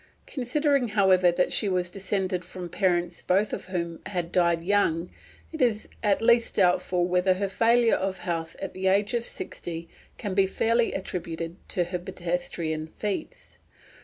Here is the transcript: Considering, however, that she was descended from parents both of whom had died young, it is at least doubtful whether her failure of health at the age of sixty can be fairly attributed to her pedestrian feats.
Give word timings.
Considering, 0.25 0.87
however, 0.87 1.31
that 1.31 1.53
she 1.53 1.69
was 1.69 1.87
descended 1.91 2.43
from 2.43 2.67
parents 2.67 3.21
both 3.21 3.53
of 3.53 3.65
whom 3.65 3.99
had 4.07 4.31
died 4.31 4.63
young, 4.63 5.11
it 5.51 5.61
is 5.61 5.87
at 6.01 6.23
least 6.23 6.55
doubtful 6.55 7.05
whether 7.05 7.35
her 7.35 7.47
failure 7.47 7.93
of 7.97 8.17
health 8.17 8.55
at 8.59 8.73
the 8.73 8.87
age 8.87 9.13
of 9.13 9.23
sixty 9.23 9.87
can 10.17 10.33
be 10.33 10.47
fairly 10.47 10.91
attributed 10.93 11.55
to 11.69 11.83
her 11.83 11.99
pedestrian 11.99 12.87
feats. 12.87 13.59